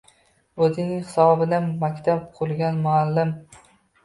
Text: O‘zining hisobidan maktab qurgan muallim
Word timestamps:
O‘zining 0.67 1.03
hisobidan 1.03 1.67
maktab 1.83 2.25
qurgan 2.41 2.81
muallim 2.89 3.37